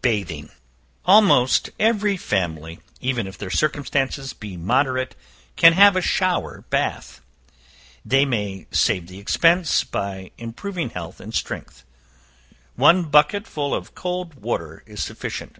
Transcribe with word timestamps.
Bathing. 0.00 0.50
Almost 1.06 1.70
every 1.80 2.16
family, 2.16 2.78
even 3.00 3.26
if 3.26 3.36
their 3.36 3.50
circumstances 3.50 4.32
be 4.32 4.56
moderate, 4.56 5.16
can 5.56 5.72
have 5.72 5.96
a 5.96 6.00
shower 6.00 6.60
bath; 6.70 7.20
they 8.04 8.24
may 8.24 8.68
save 8.70 9.08
the 9.08 9.18
expense, 9.18 9.82
by 9.82 10.30
improved 10.38 10.92
health 10.92 11.18
and 11.18 11.34
strength; 11.34 11.84
one 12.76 13.02
bucket 13.06 13.44
full 13.48 13.74
of 13.74 13.92
cold 13.96 14.34
water 14.34 14.84
is 14.86 15.02
sufficient. 15.02 15.58